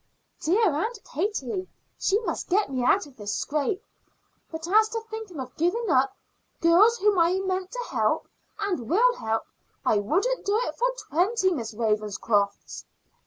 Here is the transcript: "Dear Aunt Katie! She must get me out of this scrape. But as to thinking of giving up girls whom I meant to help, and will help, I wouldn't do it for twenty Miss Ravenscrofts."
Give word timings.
"Dear 0.39 0.67
Aunt 0.71 0.97
Katie! 1.03 1.69
She 1.99 2.19
must 2.21 2.49
get 2.49 2.71
me 2.71 2.83
out 2.83 3.05
of 3.05 3.17
this 3.17 3.35
scrape. 3.35 3.85
But 4.51 4.67
as 4.67 4.89
to 4.89 5.01
thinking 5.11 5.39
of 5.39 5.55
giving 5.57 5.91
up 5.91 6.17
girls 6.59 6.97
whom 6.97 7.19
I 7.19 7.37
meant 7.41 7.69
to 7.69 7.83
help, 7.87 8.27
and 8.59 8.89
will 8.89 9.15
help, 9.17 9.43
I 9.85 9.99
wouldn't 9.99 10.43
do 10.43 10.59
it 10.63 10.75
for 10.75 10.89
twenty 11.07 11.51
Miss 11.51 11.75
Ravenscrofts." 11.75 12.85